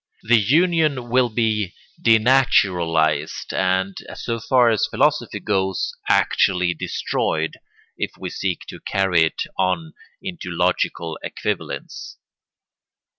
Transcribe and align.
The 0.23 0.39
union 0.39 1.09
will 1.11 1.29
be 1.29 1.75
denaturalised 2.01 3.53
and, 3.53 3.95
so 4.15 4.39
far 4.39 4.71
as 4.71 4.87
philosophy 4.87 5.39
goes, 5.39 5.93
actually 6.09 6.73
destroyed, 6.73 7.57
if 7.99 8.13
we 8.17 8.31
seek 8.31 8.61
to 8.69 8.79
carry 8.79 9.21
it 9.25 9.43
on 9.59 9.93
into 10.19 10.49
logical 10.49 11.19
equivalence. 11.21 12.17